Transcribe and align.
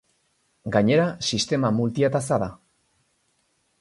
Gainera, 0.75 1.03
sistema 1.31 1.71
multiataza 1.81 2.41
da. 2.45 2.49